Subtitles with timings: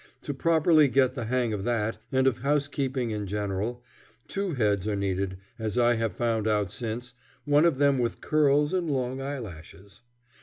[0.23, 3.83] To properly get the hang of that, and of housekeeping in general,
[4.27, 7.13] two heads are needed, as I have found out since
[7.45, 10.01] one of them with curls and long eyelashes.